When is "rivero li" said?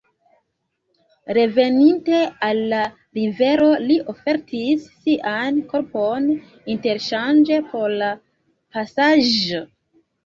3.17-3.97